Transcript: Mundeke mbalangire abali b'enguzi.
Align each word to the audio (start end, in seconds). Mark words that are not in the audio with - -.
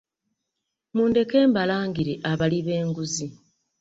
Mundeke 0.95 1.39
mbalangire 1.49 2.13
abali 2.31 2.59
b'enguzi. 2.65 3.27